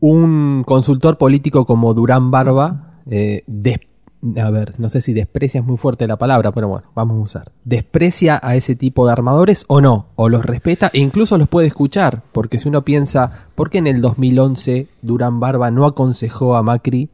un 0.03 0.65
consultor 0.67 1.17
político 1.17 1.65
como 1.65 1.95
Durán 1.95 2.33
Barba 2.33 2.99
eh, 3.09 3.45
a 4.37 4.51
ver, 4.51 4.75
no 4.79 4.89
sé 4.89 5.01
si 5.01 5.13
desprecia 5.15 5.61
es 5.61 5.67
muy 5.67 5.77
fuerte 5.77 6.07
la 6.07 6.17
palabra, 6.17 6.53
pero 6.53 6.69
bueno, 6.69 6.89
vamos 6.95 7.19
a 7.19 7.21
usar. 7.21 7.53
¿Desprecia 7.65 8.39
a 8.43 8.57
ese 8.57 8.75
tipo 8.77 9.07
de 9.07 9.13
armadores 9.13 9.65
o 9.69 9.81
no? 9.81 10.07
¿O 10.17 10.29
los 10.29 10.45
respeta? 10.45 10.91
E 10.93 10.99
incluso 11.01 11.39
los 11.39 11.49
puede 11.49 11.69
escuchar, 11.69 12.23
porque 12.33 12.59
si 12.59 12.69
uno 12.69 12.83
piensa, 12.83 13.47
¿por 13.55 13.71
qué 13.71 13.79
en 13.79 13.87
el 13.87 14.01
2011 14.01 14.89
Durán 15.03 15.41
Barba 15.41 15.71
no 15.71 15.87
aconsejó 15.87 16.57
a 16.57 16.63
Macri 16.63 17.11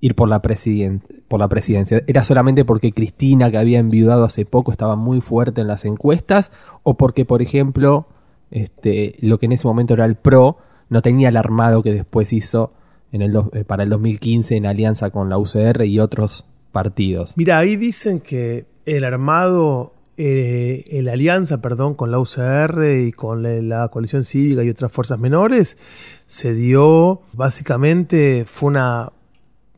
ir 0.00 0.14
por 0.14 0.28
la, 0.28 0.40
por 0.40 1.40
la 1.40 1.48
presidencia? 1.48 2.02
¿Era 2.06 2.22
solamente 2.22 2.64
porque 2.64 2.92
Cristina, 2.92 3.50
que 3.50 3.58
había 3.58 3.78
enviudado 3.78 4.24
hace 4.24 4.44
poco, 4.46 4.72
estaba 4.72 4.96
muy 4.96 5.20
fuerte 5.22 5.62
en 5.62 5.68
las 5.68 5.86
encuestas? 5.86 6.50
¿O 6.82 6.94
porque, 6.94 7.24
por 7.24 7.40
ejemplo, 7.40 8.06
este, 8.50 9.16
lo 9.20 9.38
que 9.38 9.46
en 9.46 9.52
ese 9.52 9.66
momento 9.66 9.94
era 9.94 10.04
el 10.04 10.16
PRO, 10.16 10.58
no 10.90 11.00
tenía 11.00 11.30
el 11.30 11.36
armado 11.36 11.82
que 11.82 11.92
después 11.92 12.32
hizo 12.32 12.72
en 13.12 13.22
el 13.22 13.34
eh, 13.52 13.64
para 13.64 13.84
el 13.84 13.90
2015 13.90 14.56
en 14.56 14.66
alianza 14.66 15.10
con 15.10 15.30
la 15.30 15.38
UCR 15.38 15.84
y 15.86 15.98
otros 15.98 16.44
partidos. 16.72 17.32
Mira, 17.36 17.58
ahí 17.58 17.76
dicen 17.76 18.20
que 18.20 18.66
el 18.84 19.04
armado, 19.04 19.94
eh, 20.16 21.00
la 21.02 21.12
alianza, 21.12 21.60
perdón, 21.60 21.94
con 21.94 22.10
la 22.10 22.18
UCR 22.18 23.00
y 23.06 23.12
con 23.12 23.68
la, 23.68 23.88
coalición 23.88 24.24
cívica 24.24 24.62
y 24.62 24.70
otras 24.70 24.92
fuerzas 24.92 25.18
menores, 25.18 25.78
se 26.26 26.54
dio, 26.54 27.22
básicamente, 27.32 28.44
fue 28.46 28.68
una, 28.68 29.10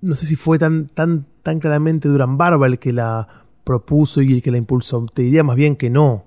no 0.00 0.14
sé 0.14 0.26
si 0.26 0.36
fue 0.36 0.58
tan, 0.58 0.86
tan, 0.88 1.26
tan 1.42 1.60
claramente 1.60 2.08
Durán 2.08 2.36
Barba 2.36 2.66
el 2.66 2.78
que 2.78 2.92
la 2.92 3.28
propuso 3.64 4.20
y 4.22 4.32
el 4.32 4.42
que 4.42 4.50
la 4.50 4.58
impulsó, 4.58 5.06
te 5.12 5.22
diría 5.22 5.42
más 5.44 5.56
bien 5.56 5.76
que 5.76 5.88
no, 5.88 6.24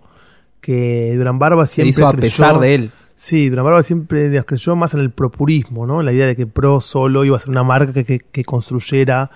que 0.62 1.14
Durán 1.16 1.38
Barba 1.38 1.68
siempre... 1.68 1.94
Se 1.94 2.02
hizo 2.02 2.08
a 2.08 2.14
pesar 2.14 2.60
de 2.60 2.76
él. 2.76 2.92
Sí, 3.16 3.50
Durán 3.50 3.82
siempre 3.84 4.44
creyó 4.44 4.76
más 4.76 4.94
en 4.94 5.00
el 5.00 5.12
propurismo, 5.12 5.88
¿no? 5.88 6.02
La 6.02 6.12
idea 6.12 6.28
de 6.28 6.36
que 6.36 6.48
Pro 6.48 6.82
solo 6.82 7.24
iba 7.24 7.38
a 7.38 7.40
ser 7.40 7.50
una 7.50 7.64
marca 7.64 8.04
que, 8.04 8.44
construyera 8.44 9.32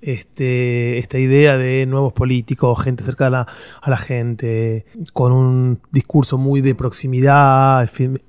este, 0.00 0.98
esta 0.98 1.18
idea 1.18 1.56
de 1.56 1.86
nuevos 1.86 2.12
políticos, 2.12 2.82
gente 2.82 3.04
cerca 3.04 3.28
a 3.28 3.90
la, 3.90 3.96
gente, 3.96 4.84
con 5.12 5.32
un 5.32 5.80
discurso 5.92 6.36
muy 6.36 6.60
de 6.60 6.74
proximidad, 6.74 7.88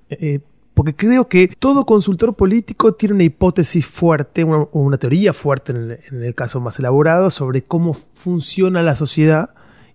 eh, 0.09 0.39
porque 0.75 0.95
creo 0.95 1.27
que 1.27 1.55
todo 1.59 1.85
consultor 1.85 2.35
político 2.35 2.93
tiene 2.93 3.15
una 3.15 3.23
hipótesis 3.23 3.85
fuerte, 3.85 4.43
una, 4.43 4.67
una 4.71 4.97
teoría 4.97 5.33
fuerte 5.33 5.71
en 5.71 6.23
el, 6.23 6.35
caso 6.35 6.59
más 6.59 6.77
elaborado, 6.79 7.31
sobre 7.31 7.63
cómo 7.63 7.93
funciona 7.93 8.83
la 8.83 8.95
sociedad 8.95 9.51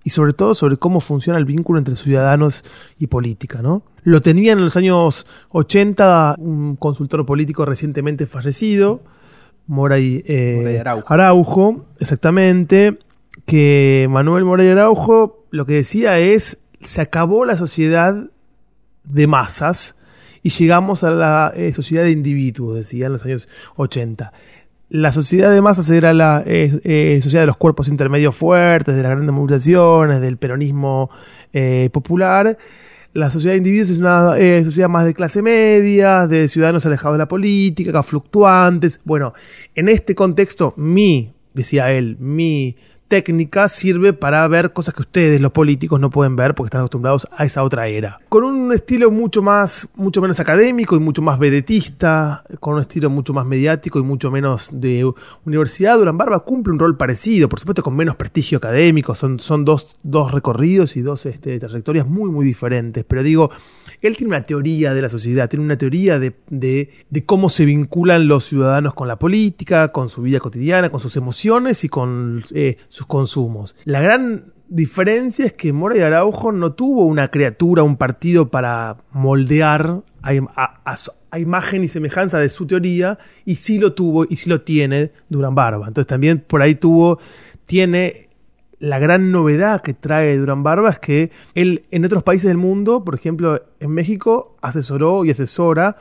y 0.08 0.10
sobre 0.10 0.32
todo 0.32 0.54
sobre 0.54 0.78
cómo 0.78 1.00
funciona 1.00 1.38
el 1.38 1.44
vínculo 1.44 1.78
entre 1.78 1.94
ciudadanos 1.94 2.64
y 2.98 3.08
política, 3.08 3.60
¿no? 3.60 3.82
Lo 4.04 4.22
tenía 4.22 4.52
en 4.52 4.64
los 4.64 4.74
años 4.74 5.26
80 5.50 6.36
un 6.38 6.76
consultor 6.76 7.26
político 7.26 7.66
recientemente 7.66 8.26
fallecido, 8.26 9.02
Moray, 9.66 10.24
eh, 10.26 10.82
Araujo. 11.04 11.84
exactamente, 12.00 13.00
que 13.44 14.06
Manuel 14.08 14.46
Moray 14.46 14.70
Araujo 14.70 15.44
lo 15.50 15.66
que 15.66 15.74
decía 15.74 16.18
es, 16.18 16.58
se 16.80 17.02
acabó 17.02 17.44
la 17.44 17.56
sociedad 17.56 18.30
de 19.04 19.26
masas 19.26 19.94
y 20.42 20.48
llegamos 20.48 21.04
a 21.04 21.10
la 21.10 21.52
eh, 21.54 21.74
sociedad 21.74 22.04
de 22.04 22.12
individuos, 22.12 22.76
decía 22.76 23.04
en 23.08 23.12
los 23.12 23.26
años 23.26 23.46
80 23.76 24.32
la 24.90 25.12
sociedad 25.12 25.52
de 25.52 25.61
masas 25.61 25.90
era 25.90 26.14
la 26.14 26.42
eh, 26.47 27.21
sociedad 27.23 27.42
de 27.42 27.49
los 27.49 27.57
cuerpos 27.59 27.88
intermedios 27.88 28.35
fuertes, 28.35 28.97
de 28.97 29.02
las 29.02 29.11
grandes 29.11 29.33
movilizaciones, 29.35 30.21
del 30.21 30.38
peronismo 30.38 31.11
eh, 31.52 31.90
popular. 31.92 32.57
La 33.12 33.30
sociedad 33.30 33.52
de 33.52 33.59
individuos 33.59 33.90
es 33.90 33.99
una 33.99 34.38
eh, 34.38 34.64
sociedad 34.64 34.88
más 34.88 35.04
de 35.04 35.14
clase 35.14 35.42
media, 35.42 36.26
de 36.26 36.49
ciudadanos 36.49 36.87
alejados 36.87 37.16
de 37.16 37.18
la 37.18 37.28
política, 37.28 38.02
fluctuantes. 38.02 39.00
Bueno, 39.04 39.35
en 39.75 39.88
este 39.88 40.14
contexto, 40.14 40.73
mi, 40.76 41.33
decía 41.52 41.90
él, 41.92 42.16
mi 42.18 42.76
técnica 43.08 43.68
sirve 43.68 44.12
para 44.12 44.46
ver 44.48 44.72
cosas 44.72 44.94
que 44.94 45.02
ustedes, 45.02 45.40
los 45.40 45.52
políticos, 45.52 45.98
no 45.98 46.10
pueden 46.10 46.36
ver 46.36 46.54
porque 46.54 46.68
están 46.68 46.82
acostumbrados 46.82 47.26
a 47.32 47.44
esa 47.44 47.64
otra 47.64 47.88
era. 47.88 48.20
Con 48.28 48.44
un 48.44 48.72
estilo 48.72 49.10
mucho 49.10 49.42
más, 49.42 49.88
mucho 49.96 50.20
menos 50.20 50.38
académico 50.38 50.94
y 50.94 51.00
mucho 51.00 51.22
más 51.22 51.38
vedetista, 51.38 52.44
con 52.60 52.74
un 52.74 52.82
estilo 52.82 53.10
mucho 53.10 53.32
más 53.32 53.46
mediático 53.46 53.98
y 53.98 54.02
mucho 54.02 54.30
menos 54.30 54.70
de 54.72 55.10
universidad, 55.44 55.98
Durán 55.98 56.18
Barba 56.18 56.40
cumple 56.40 56.72
un 56.74 56.78
rol 56.78 56.96
parecido, 56.96 57.48
por 57.48 57.58
supuesto 57.58 57.82
con 57.82 57.96
menos 57.96 58.16
prestigio 58.16 58.58
académico, 58.58 59.14
son, 59.14 59.40
son 59.40 59.64
dos, 59.64 59.96
dos 60.02 60.30
recorridos 60.30 60.96
y 60.96 61.00
dos 61.00 61.26
este, 61.26 61.58
trayectorias 61.58 62.06
muy, 62.06 62.30
muy 62.30 62.44
diferentes, 62.44 63.04
pero 63.04 63.22
digo, 63.22 63.50
él 64.00 64.16
tiene 64.16 64.34
una 64.34 64.42
teoría 64.42 64.94
de 64.94 65.02
la 65.02 65.08
sociedad, 65.08 65.48
tiene 65.48 65.64
una 65.64 65.76
teoría 65.76 66.18
de, 66.18 66.34
de, 66.48 67.24
cómo 67.26 67.48
se 67.48 67.64
vinculan 67.64 68.28
los 68.28 68.44
ciudadanos 68.44 68.94
con 68.94 69.08
la 69.08 69.18
política, 69.18 69.92
con 69.92 70.08
su 70.08 70.22
vida 70.22 70.40
cotidiana, 70.40 70.90
con 70.90 71.00
sus 71.00 71.16
emociones 71.16 71.84
y 71.84 71.88
con 71.88 72.44
eh, 72.52 72.76
sus 72.88 73.06
consumos. 73.06 73.76
La 73.84 74.00
gran 74.00 74.52
diferencia 74.68 75.46
es 75.46 75.52
que 75.52 75.72
Mora 75.72 75.96
y 75.96 76.00
Araujo 76.00 76.52
no 76.52 76.72
tuvo 76.72 77.06
una 77.06 77.28
criatura, 77.28 77.82
un 77.82 77.96
partido 77.96 78.50
para 78.50 78.98
moldear 79.12 80.02
a, 80.22 81.38
imagen 81.38 81.84
y 81.84 81.88
semejanza 81.88 82.38
de 82.38 82.48
su 82.48 82.66
teoría, 82.66 83.18
y 83.44 83.56
sí 83.56 83.78
lo 83.78 83.94
tuvo 83.94 84.24
y 84.28 84.36
sí 84.36 84.48
lo 84.48 84.62
tiene 84.62 85.12
Durán 85.28 85.54
Barba. 85.54 85.88
Entonces 85.88 86.06
también 86.06 86.44
por 86.46 86.62
ahí 86.62 86.74
tuvo, 86.74 87.18
tiene 87.66 88.27
la 88.80 88.99
gran 88.99 89.32
novedad 89.32 89.82
que 89.82 89.94
trae 89.94 90.37
Durán 90.37 90.62
Barba 90.62 90.90
es 90.90 90.99
que 90.99 91.30
él 91.54 91.85
en 91.90 92.04
otros 92.04 92.23
países 92.23 92.49
del 92.49 92.58
mundo, 92.58 93.04
por 93.04 93.14
ejemplo 93.14 93.62
en 93.80 93.90
México, 93.90 94.56
asesoró 94.62 95.25
y 95.25 95.30
asesora 95.30 95.97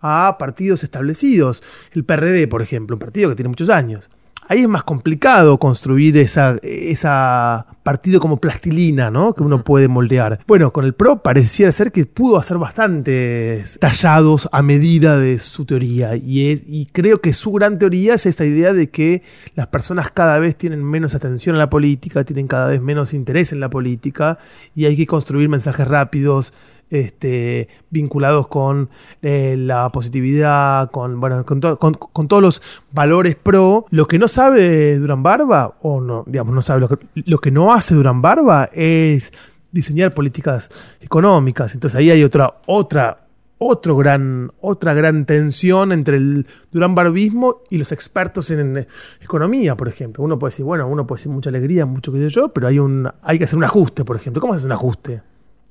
a 0.00 0.36
partidos 0.38 0.82
establecidos. 0.82 1.62
El 1.92 2.04
PRD, 2.04 2.48
por 2.48 2.62
ejemplo, 2.62 2.96
un 2.96 3.00
partido 3.00 3.30
que 3.30 3.36
tiene 3.36 3.48
muchos 3.48 3.68
años 3.68 4.10
ahí 4.52 4.60
es 4.60 4.68
más 4.68 4.84
complicado 4.84 5.58
construir 5.58 6.18
esa, 6.18 6.58
esa 6.62 7.66
partido 7.82 8.20
como 8.20 8.36
plastilina, 8.36 9.10
¿no? 9.10 9.34
Que 9.34 9.42
uno 9.42 9.64
puede 9.64 9.88
moldear. 9.88 10.40
Bueno, 10.46 10.72
con 10.72 10.84
el 10.84 10.94
PRO 10.94 11.22
pareciera 11.22 11.72
ser 11.72 11.90
que 11.90 12.04
pudo 12.06 12.36
hacer 12.36 12.58
bastantes 12.58 13.78
tallados 13.80 14.48
a 14.52 14.62
medida 14.62 15.18
de 15.18 15.38
su 15.38 15.64
teoría. 15.64 16.14
Y, 16.16 16.62
y 16.66 16.86
creo 16.92 17.20
que 17.20 17.32
su 17.32 17.50
gran 17.52 17.78
teoría 17.78 18.14
es 18.14 18.26
esta 18.26 18.44
idea 18.44 18.72
de 18.72 18.90
que 18.90 19.22
las 19.54 19.68
personas 19.68 20.10
cada 20.10 20.38
vez 20.38 20.56
tienen 20.56 20.84
menos 20.84 21.14
atención 21.14 21.56
a 21.56 21.58
la 21.58 21.70
política, 21.70 22.24
tienen 22.24 22.46
cada 22.46 22.66
vez 22.66 22.80
menos 22.80 23.14
interés 23.14 23.52
en 23.52 23.60
la 23.60 23.70
política 23.70 24.38
y 24.76 24.84
hay 24.84 24.96
que 24.96 25.06
construir 25.06 25.48
mensajes 25.48 25.88
rápidos, 25.88 26.52
este, 26.92 27.68
vinculados 27.88 28.48
con 28.48 28.90
eh, 29.22 29.56
la 29.58 29.90
positividad, 29.90 30.90
con, 30.90 31.20
bueno, 31.20 31.44
con, 31.46 32.28
todos 32.28 32.42
los 32.42 32.62
valores 32.92 33.34
pro. 33.34 33.86
Lo 33.88 34.06
que 34.06 34.18
no 34.18 34.28
sabe 34.28 34.98
Durán 34.98 35.22
Barba, 35.22 35.74
o 35.80 36.02
no, 36.02 36.22
digamos, 36.26 36.54
no 36.54 36.60
sabe, 36.60 36.86
lo 37.14 37.38
que, 37.38 37.50
no 37.50 37.72
hace 37.72 37.94
Durán 37.94 38.20
Barba 38.20 38.68
es 38.74 39.32
diseñar 39.70 40.12
políticas 40.12 40.68
económicas. 41.00 41.72
Entonces 41.72 41.98
ahí 41.98 42.10
hay 42.10 42.24
otra, 42.24 42.56
otra, 42.66 43.24
otro 43.56 43.96
gran, 43.96 44.52
otra 44.60 44.92
gran 44.92 45.24
tensión 45.24 45.92
entre 45.92 46.18
el 46.18 46.46
Durán 46.70 46.94
Barbismo 46.94 47.62
y 47.70 47.78
los 47.78 47.90
expertos 47.90 48.50
en, 48.50 48.86
economía, 49.22 49.78
por 49.78 49.88
ejemplo. 49.88 50.22
Uno 50.22 50.38
puede 50.38 50.50
decir, 50.50 50.66
bueno, 50.66 50.86
uno 50.86 51.06
puede 51.06 51.20
decir 51.20 51.32
mucha 51.32 51.48
alegría, 51.48 51.86
mucho 51.86 52.12
que 52.12 52.28
yo, 52.28 52.50
pero 52.50 52.68
hay 52.68 52.78
un, 52.78 53.08
hay 53.22 53.38
que 53.38 53.44
hacer 53.44 53.56
un 53.56 53.64
ajuste, 53.64 54.04
por 54.04 54.16
ejemplo. 54.16 54.42
¿Cómo 54.42 54.52
se 54.52 54.58
hace 54.58 54.66
un 54.66 54.72
ajuste? 54.72 55.22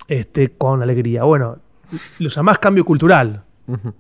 Este, 0.08 0.50
con 0.50 0.82
alegría. 0.82 1.24
Bueno, 1.24 1.58
lo 2.20 2.30
llamás 2.30 2.60
cambio 2.60 2.86
cultural, 2.86 3.44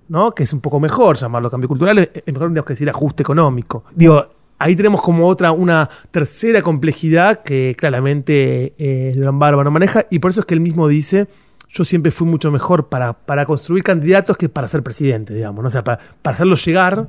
¿no? 0.09 0.31
Que 0.31 0.43
es 0.43 0.53
un 0.53 0.61
poco 0.61 0.79
mejor 0.79 1.17
llamarlo 1.17 1.49
cambio 1.49 1.67
cultural, 1.67 1.97
es 1.99 2.33
mejor 2.33 2.53
que 2.63 2.73
decir 2.73 2.89
ajuste 2.89 3.23
económico. 3.23 3.83
Digo, 3.95 4.25
ahí 4.59 4.75
tenemos 4.75 5.01
como 5.01 5.27
otra, 5.27 5.51
una 5.51 5.89
tercera 6.11 6.61
complejidad 6.61 7.41
que 7.43 7.75
claramente 7.77 8.73
eh, 8.77 9.13
Durán 9.15 9.39
Barba 9.39 9.63
no 9.63 9.71
maneja, 9.71 10.05
y 10.09 10.19
por 10.19 10.31
eso 10.31 10.41
es 10.41 10.45
que 10.45 10.53
él 10.53 10.61
mismo 10.61 10.87
dice 10.87 11.27
yo 11.73 11.85
siempre 11.85 12.11
fui 12.11 12.27
mucho 12.27 12.51
mejor 12.51 12.89
para, 12.89 13.13
para 13.13 13.45
construir 13.45 13.83
candidatos 13.83 14.35
que 14.35 14.49
para 14.49 14.67
ser 14.67 14.83
presidente, 14.83 15.33
digamos, 15.33 15.61
¿no? 15.61 15.67
o 15.67 15.71
sea, 15.71 15.83
para, 15.83 15.99
para 16.21 16.35
hacerlos 16.35 16.63
llegar 16.65 17.07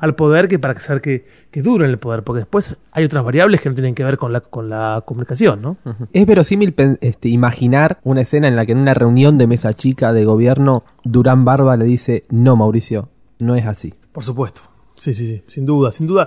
al 0.00 0.16
poder 0.16 0.48
que 0.48 0.58
para 0.58 0.72
hacer 0.72 1.00
que, 1.00 1.26
que 1.52 1.60
en 1.60 1.82
el 1.82 1.98
poder, 1.98 2.24
porque 2.24 2.40
después 2.40 2.76
hay 2.90 3.04
otras 3.04 3.24
variables 3.24 3.60
que 3.60 3.68
no 3.68 3.76
tienen 3.76 3.94
que 3.94 4.02
ver 4.02 4.18
con 4.18 4.32
la, 4.32 4.40
con 4.40 4.68
la 4.68 5.04
comunicación, 5.06 5.62
¿no? 5.62 5.76
Es 6.12 6.26
verosímil 6.26 6.74
este, 7.00 7.28
imaginar 7.28 8.00
una 8.02 8.22
escena 8.22 8.48
en 8.48 8.56
la 8.56 8.66
que 8.66 8.72
en 8.72 8.78
una 8.78 8.94
reunión 8.94 9.38
de 9.38 9.46
mesa 9.46 9.74
chica 9.74 10.12
de 10.12 10.24
gobierno 10.24 10.82
Durán 11.04 11.44
Barba 11.44 11.76
le 11.76 11.84
dice, 11.84 12.24
no, 12.30 12.56
Mauricio, 12.56 13.10
no 13.38 13.54
es 13.54 13.64
así. 13.64 13.94
Por 14.10 14.24
supuesto, 14.24 14.60
sí, 14.96 15.14
sí, 15.14 15.28
sí, 15.28 15.44
sin 15.46 15.66
duda, 15.66 15.92
sin 15.92 16.08
duda. 16.08 16.26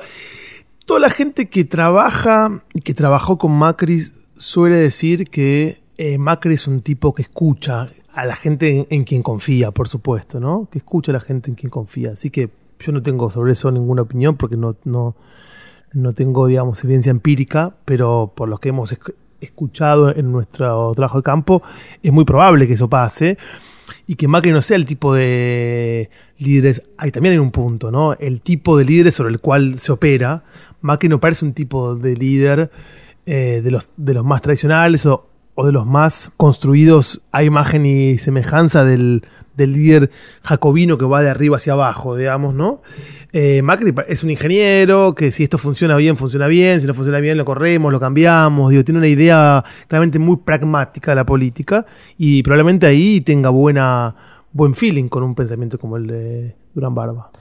Toda 0.85 1.01
la 1.01 1.09
gente 1.09 1.49
que 1.49 1.65
trabaja 1.65 2.63
y 2.73 2.79
que 2.79 2.93
trabajó 2.93 3.37
con 3.37 3.51
Macri 3.51 4.03
suele 4.37 4.77
decir 4.77 5.29
que 5.29 5.82
eh, 5.97 6.17
Macri 6.17 6.55
es 6.55 6.67
un 6.67 6.81
tipo 6.81 7.13
que 7.13 7.23
escucha 7.23 7.89
a 8.13 8.25
la 8.25 8.35
gente 8.35 8.87
en, 8.89 9.03
quien 9.03 9.23
confía, 9.23 9.71
por 9.71 9.87
supuesto, 9.87 10.39
¿no? 10.39 10.67
Que 10.71 10.79
escucha 10.79 11.11
a 11.11 11.13
la 11.13 11.19
gente 11.19 11.49
en 11.49 11.55
quien 11.55 11.69
confía. 11.69 12.11
Así 12.11 12.29
que 12.29 12.49
yo 12.79 12.91
no 12.91 13.01
tengo 13.01 13.29
sobre 13.31 13.53
eso 13.53 13.71
ninguna 13.71 14.03
opinión 14.03 14.35
porque 14.35 14.55
no, 14.55 14.75
no, 14.83 15.15
no 15.93 16.13
tengo, 16.13 16.47
digamos, 16.47 16.83
evidencia 16.83 17.09
empírica, 17.09 17.73
pero 17.85 18.31
por 18.35 18.49
lo 18.49 18.59
que 18.59 18.69
hemos 18.69 18.95
escuchado 19.41 20.15
en 20.15 20.31
nuestro 20.31 20.91
trabajo 20.95 21.17
de 21.17 21.23
campo, 21.23 21.63
es 22.01 22.11
muy 22.11 22.25
probable 22.25 22.67
que 22.67 22.73
eso 22.73 22.87
pase. 22.87 23.37
y 24.07 24.15
que 24.15 24.27
Macri 24.27 24.51
no 24.51 24.61
sea 24.61 24.77
el 24.77 24.85
tipo 24.85 25.13
de 25.13 26.09
líderes, 26.37 26.83
ahí 26.97 27.11
también 27.11 27.33
hay 27.33 27.39
un 27.39 27.51
punto, 27.51 27.91
¿no? 27.91 28.13
El 28.13 28.41
tipo 28.41 28.77
de 28.77 28.85
líderes 28.85 29.15
sobre 29.15 29.31
el 29.31 29.39
cual 29.39 29.79
se 29.79 29.91
opera. 29.91 30.43
Macri 30.81 31.09
no 31.09 31.19
parece 31.19 31.45
un 31.45 31.53
tipo 31.53 31.95
de 31.95 32.15
líder 32.15 32.69
eh, 33.25 33.61
de, 33.63 33.71
los, 33.71 33.89
de 33.97 34.13
los 34.13 34.25
más 34.25 34.41
tradicionales 34.41 35.05
o, 35.05 35.29
o 35.55 35.65
de 35.65 35.71
los 35.71 35.85
más 35.85 36.31
construidos 36.37 37.21
a 37.31 37.43
imagen 37.43 37.85
y 37.85 38.17
semejanza 38.17 38.83
del, 38.83 39.23
del 39.55 39.73
líder 39.73 40.11
jacobino 40.43 40.97
que 40.97 41.05
va 41.05 41.21
de 41.21 41.29
arriba 41.29 41.57
hacia 41.57 41.73
abajo, 41.73 42.15
digamos, 42.15 42.55
¿no? 42.55 42.81
Eh, 43.31 43.61
Macri 43.61 43.93
es 44.07 44.23
un 44.23 44.29
ingeniero 44.29 45.15
que 45.15 45.31
si 45.31 45.43
esto 45.43 45.57
funciona 45.57 45.95
bien, 45.95 46.17
funciona 46.17 46.47
bien, 46.47 46.81
si 46.81 46.87
no 46.87 46.93
funciona 46.93 47.19
bien, 47.19 47.37
lo 47.37 47.45
corremos, 47.45 47.91
lo 47.91 47.99
cambiamos, 47.99 48.71
digo, 48.71 48.83
tiene 48.83 48.99
una 48.99 49.07
idea 49.07 49.63
claramente 49.87 50.19
muy 50.19 50.37
pragmática 50.37 51.11
de 51.11 51.15
la 51.15 51.25
política 51.25 51.85
y 52.17 52.43
probablemente 52.43 52.85
ahí 52.85 53.21
tenga 53.21 53.49
buena, 53.49 54.15
buen 54.51 54.75
feeling 54.75 55.07
con 55.07 55.23
un 55.23 55.35
pensamiento 55.35 55.79
como 55.79 55.97
el 55.97 56.07
de 56.07 56.55
Durán 56.73 56.93
Barba. 56.93 57.31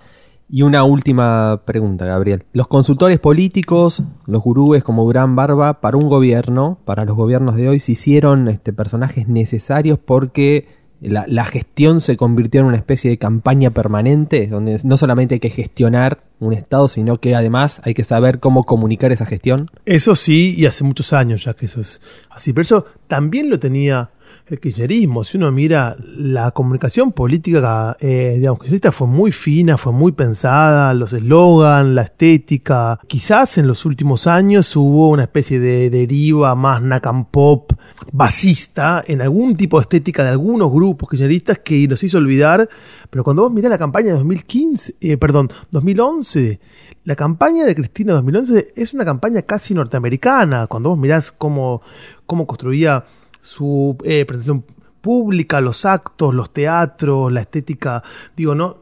Y 0.55 0.61
una 0.61 0.85
última 0.85 1.63
pregunta, 1.65 2.05
Gabriel. 2.05 2.45
Los 2.53 2.69
consultores 2.69 3.19
políticos, 3.19 4.03
los 4.27 4.43
gurúes 4.43 4.85
como 4.85 5.03
Durán 5.05 5.35
Barba, 5.35 5.81
para 5.81 5.97
un 5.97 6.11
gobierno, 6.11 6.79
para 6.85 7.07
los 7.07 7.17
gobiernos 7.17 7.57
de 7.57 7.71
hoy, 7.71 7.81
se 7.81 7.93
hicieron 7.93 8.47
este, 8.49 8.75
personajes 8.75 9.27
necesarios 9.29 9.99
porque 9.99 10.69
la, 11.01 11.45
gestión 11.47 12.03
se 12.03 12.19
convirtió 12.19 12.61
en 12.61 12.67
una 12.67 12.77
especie 12.77 13.11
de 13.11 13.17
campaña 13.17 13.71
permanente, 13.71 14.47
donde 14.47 14.79
no 14.85 14.99
solamente 14.99 15.37
hay 15.37 15.41
que 15.41 15.49
gestionar 15.49 16.23
un 16.39 16.53
Estado, 16.53 16.87
sino 16.89 17.17
que 17.17 17.35
además 17.35 17.81
hay 17.83 17.95
que 17.95 18.05
saber 18.05 18.39
cómo 18.39 18.65
comunicar 18.65 19.11
esa 19.11 19.25
gestión. 19.25 19.71
Eso 19.87 20.15
sí, 20.15 20.55
y 20.55 20.67
hace 20.67 20.85
muchos 20.85 21.15
años 21.15 21.45
ya 21.45 21.55
que 21.55 21.65
eso 21.65 21.81
es 21.81 22.03
así. 22.29 22.53
Pero 22.53 22.61
eso 22.61 22.87
también 23.09 23.49
lo 23.49 23.59
tenía 23.59 24.11
el 24.47 24.61
kirchnerismo, 24.61 25.25
si 25.25 25.37
uno 25.37 25.51
mira 25.53 25.97
la 26.17 26.51
comunicación 26.51 27.13
política, 27.13 27.97
eh, 28.01 28.35
digamos, 28.37 28.61
kirchnerista 28.61 28.93
fue 28.93 29.07
muy 29.07 29.31
fina, 29.31 29.79
fue 29.79 29.93
muy 29.93 30.13
pensada, 30.13 30.93
los 30.95 31.13
eslogans, 31.13 31.89
la 31.95 32.03
estética. 32.03 32.99
Quizás 33.07 33.59
en 33.59 33.67
los 33.67 33.85
últimos 33.85 34.27
años 34.27 34.75
hubo 34.77 35.11
una 35.11 35.23
especie 35.25 35.59
de 35.59 35.91
deriva 35.91 36.55
más 36.55 36.83
nakam 36.83 37.27
pop, 37.27 37.73
basista, 38.13 39.03
en 39.07 39.23
algún 39.23 39.57
tipo 39.57 39.79
de 39.79 39.83
estética 39.83 40.25
de 40.25 40.31
algunos 40.31 40.71
grupos 40.73 41.09
kirchneristas 41.09 41.61
que 41.61 41.87
nos 41.87 42.03
hizo 42.03 42.19
olvidar. 42.19 42.69
Pero 43.11 43.25
cuando 43.25 43.43
vos 43.43 43.53
mirás 43.53 43.71
la 43.71 43.79
campaña 43.79 44.09
de 44.09 44.15
2015, 44.15 44.97
eh, 45.01 45.17
perdón, 45.17 45.51
2011, 45.71 46.61
la 47.05 47.17
campaña 47.17 47.65
de 47.65 47.75
Cristina 47.75 48.13
2011 48.15 48.73
es 48.77 48.95
una 48.95 49.05
campaña 49.05 49.43
casi 49.43 49.75
norteamericana. 49.75 50.67
Cuando 50.67 50.91
vos 50.91 50.99
mirás 50.99 51.33
cómo, 51.33 51.83
cómo 52.27 52.47
construía 52.47 53.05
su 53.43 53.99
eh, 54.05 54.25
presentación 54.25 54.65
pública, 55.03 55.61
los 55.61 55.85
actos, 55.85 56.35
los 56.35 56.53
teatros, 56.53 57.31
la 57.31 57.43
estética, 57.43 58.03
digo, 58.35 58.55
no, 58.55 58.79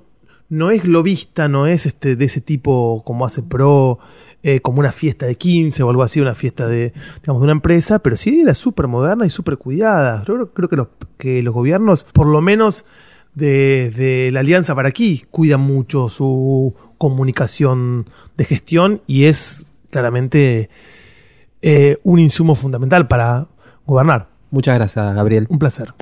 no 0.49 0.71
es 0.71 0.83
globista, 0.83 1.49
no 1.49 1.67
es 1.67 1.87
este, 1.87 2.15
de 2.15 2.27
ese 2.27 2.41
tipo 2.41 3.03
como 3.05 3.25
hace 3.25 3.43
Pro, 3.43 3.99
eh, 4.43 4.61
como 4.61 4.81
una 4.81 4.93
fiesta 4.93 5.27
de 5.27 5.35
15 5.35 5.83
o 5.83 5.91
algo 5.91 6.03
así, 6.03 6.21
una 6.21 6.35
fiesta 6.35 6.69
de, 6.69 6.93
digamos, 7.21 7.41
de 7.41 7.45
una 7.45 7.53
empresa, 7.53 7.99
pero 7.99 8.17
sí 8.17 8.41
era 8.41 8.55
súper 8.55 8.87
moderna 8.87 9.27
y 9.27 9.31
súper 9.31 9.59
cuidada. 9.59 10.23
Yo 10.27 10.53
creo, 10.53 10.69
que, 10.69 10.77
los, 10.77 10.89
que 11.19 11.43
los 11.43 11.55
gobiernos, 11.55 12.05
por 12.05 12.27
lo 12.27 12.41
menos 12.41 12.85
de, 13.35 14.31
la 14.33 14.41
Alianza 14.41 14.75
para 14.75 14.89
aquí, 14.89 15.25
cuidan 15.31 15.61
mucho 15.61 16.09
su 16.09 16.75
comunicación 16.99 18.07
de 18.37 18.45
gestión 18.45 19.03
y 19.07 19.25
es 19.25 19.67
claramente 19.91 20.69
eh, 21.63 21.99
un 22.03 22.19
insumo 22.19 22.55
fundamental 22.55 23.09
para 23.09 23.49
gobernar. 23.87 24.29
Muchas 24.51 24.77
gracias, 24.77 25.15
Gabriel. 25.15 25.47
Un 25.49 25.59
placer. 25.59 25.95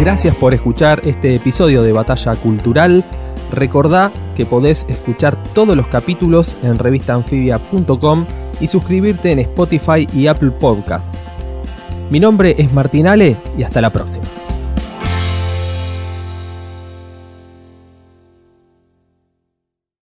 Gracias 0.00 0.34
por 0.36 0.54
escuchar 0.54 1.02
este 1.04 1.34
episodio 1.34 1.82
de 1.82 1.92
Batalla 1.92 2.34
Cultural. 2.34 3.04
Recordá 3.52 4.10
que 4.34 4.46
podés 4.46 4.86
escuchar 4.88 5.42
todos 5.52 5.76
los 5.76 5.88
capítulos 5.88 6.56
en 6.62 6.78
revistaanfibia.com 6.78 8.24
y 8.60 8.66
suscribirte 8.66 9.32
en 9.32 9.40
Spotify 9.40 10.06
y 10.14 10.26
Apple 10.26 10.52
Podcast. 10.52 11.14
Mi 12.10 12.18
nombre 12.18 12.54
es 12.58 12.72
Martinale 12.72 13.36
y 13.58 13.62
hasta 13.62 13.80
la 13.80 13.90
próxima. 13.90 14.39